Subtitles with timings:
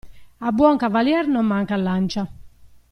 [0.47, 2.23] A buon cavalier non manca lancia.